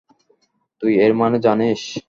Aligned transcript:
তুই 0.81 0.93
এর 0.99 1.13
মানে 1.13 1.37
জানিস। 1.39 1.81